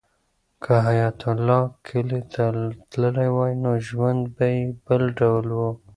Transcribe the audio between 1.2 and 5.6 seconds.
الله کلي ته تللی وای نو ژوند به یې بل ډول و.